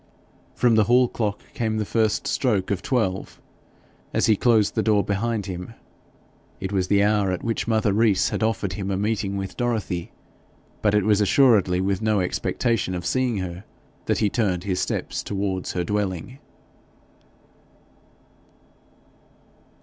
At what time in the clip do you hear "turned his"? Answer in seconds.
14.31-14.79